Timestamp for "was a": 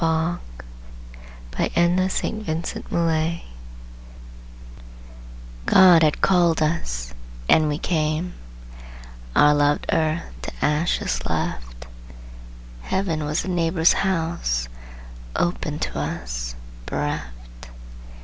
13.25-13.47